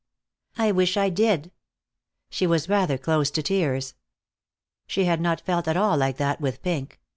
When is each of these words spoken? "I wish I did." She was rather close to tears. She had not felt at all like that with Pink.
"I 0.57 0.71
wish 0.71 0.97
I 0.97 1.09
did." 1.11 1.51
She 2.31 2.47
was 2.47 2.67
rather 2.67 2.97
close 2.97 3.29
to 3.29 3.43
tears. 3.43 3.93
She 4.87 5.05
had 5.05 5.21
not 5.21 5.41
felt 5.41 5.67
at 5.67 5.77
all 5.77 5.95
like 5.95 6.17
that 6.17 6.41
with 6.41 6.63
Pink. 6.63 6.99